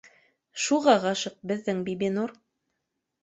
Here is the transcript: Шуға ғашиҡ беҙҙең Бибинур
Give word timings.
Шуға 0.63 0.95
ғашиҡ 1.03 1.35
беҙҙең 1.51 1.83
Бибинур 1.91 2.33